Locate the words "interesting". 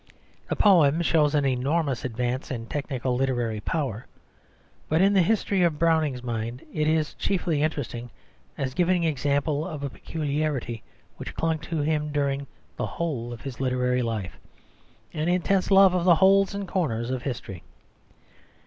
7.61-8.09